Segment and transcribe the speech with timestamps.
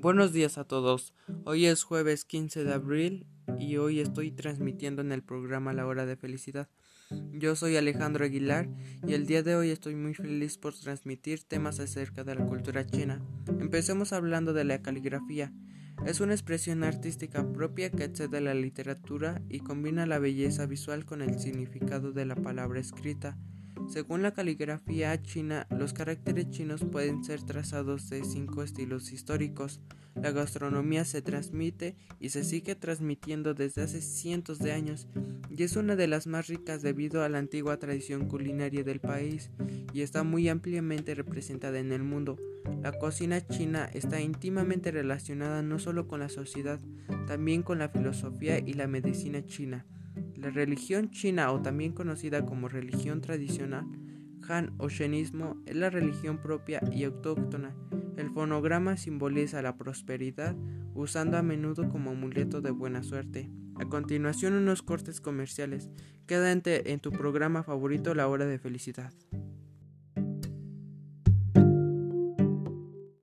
[0.00, 1.12] Buenos días a todos.
[1.44, 3.26] Hoy es jueves 15 de abril
[3.58, 6.68] y hoy estoy transmitiendo en el programa La Hora de Felicidad.
[7.32, 8.68] Yo soy Alejandro Aguilar
[9.04, 12.86] y el día de hoy estoy muy feliz por transmitir temas acerca de la cultura
[12.86, 13.20] china.
[13.48, 15.52] Empecemos hablando de la caligrafía.
[16.06, 21.22] Es una expresión artística propia que excede la literatura y combina la belleza visual con
[21.22, 23.36] el significado de la palabra escrita.
[23.88, 29.80] Según la caligrafía china, los caracteres chinos pueden ser trazados de cinco estilos históricos.
[30.14, 35.08] La gastronomía se transmite y se sigue transmitiendo desde hace cientos de años
[35.48, 39.50] y es una de las más ricas debido a la antigua tradición culinaria del país
[39.92, 42.36] y está muy ampliamente representada en el mundo.
[42.82, 46.78] La cocina china está íntimamente relacionada no solo con la sociedad,
[47.26, 49.86] también con la filosofía y la medicina china.
[50.40, 53.86] La religión china, o también conocida como religión tradicional,
[54.48, 57.76] Han o Shenismo, es la religión propia y autóctona.
[58.16, 60.56] El fonograma simboliza la prosperidad,
[60.94, 63.50] usando a menudo como amuleto de buena suerte.
[63.76, 65.90] A continuación unos cortes comerciales.
[66.26, 69.12] Quédate en tu programa favorito La Hora de Felicidad.